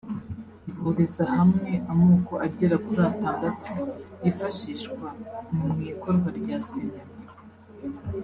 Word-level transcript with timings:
ihuriza 0.69 1.23
hamwe 1.35 1.71
amoko 1.91 2.33
agera 2.45 2.75
kuri 2.85 3.01
atandatu 3.11 3.71
yifashishwa 4.21 5.07
mu 5.55 5.69
ikorwa 5.91 6.29
rya 6.39 6.57
sinema 6.69 7.13